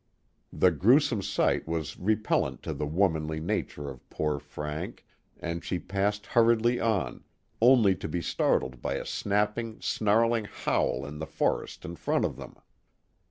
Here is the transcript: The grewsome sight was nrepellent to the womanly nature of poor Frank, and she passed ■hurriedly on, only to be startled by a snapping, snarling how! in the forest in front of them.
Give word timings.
The 0.51 0.71
grewsome 0.71 1.21
sight 1.21 1.67
was 1.67 1.93
nrepellent 1.93 2.63
to 2.63 2.73
the 2.73 2.87
womanly 2.87 3.39
nature 3.39 3.87
of 3.87 4.09
poor 4.09 4.39
Frank, 4.39 5.05
and 5.39 5.63
she 5.63 5.77
passed 5.77 6.23
■hurriedly 6.23 6.83
on, 6.83 7.23
only 7.61 7.93
to 7.97 8.07
be 8.07 8.19
startled 8.19 8.81
by 8.81 8.95
a 8.95 9.05
snapping, 9.05 9.79
snarling 9.79 10.45
how! 10.45 11.05
in 11.05 11.19
the 11.19 11.27
forest 11.27 11.85
in 11.85 11.95
front 11.95 12.25
of 12.25 12.35
them. 12.35 12.55